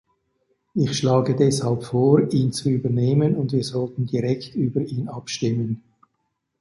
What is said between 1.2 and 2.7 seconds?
deshalb vor, ihn zu